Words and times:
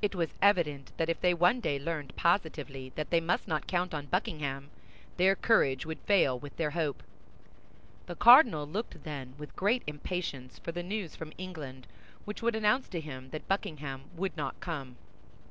It 0.00 0.14
was 0.14 0.32
evident 0.40 0.92
that 0.96 1.10
if 1.10 1.20
they 1.20 1.34
one 1.34 1.60
day 1.60 1.78
learned 1.78 2.16
positively 2.16 2.90
that 2.94 3.10
they 3.10 3.20
must 3.20 3.46
not 3.46 3.66
count 3.66 3.92
on 3.92 4.06
Buckingham, 4.06 4.70
their 5.18 5.36
courage 5.36 5.84
would 5.84 5.98
fail 6.06 6.38
with 6.38 6.56
their 6.56 6.70
hope. 6.70 7.02
The 8.06 8.14
cardinal 8.16 8.66
looked, 8.66 9.04
then, 9.04 9.34
with 9.36 9.54
great 9.56 9.82
impatience 9.86 10.58
for 10.58 10.72
the 10.72 10.82
news 10.82 11.16
from 11.16 11.34
England 11.36 11.86
which 12.24 12.40
would 12.40 12.56
announce 12.56 12.88
to 12.88 13.00
him 13.02 13.28
that 13.28 13.46
Buckingham 13.46 14.04
would 14.16 14.34
not 14.38 14.58
come. 14.60 14.96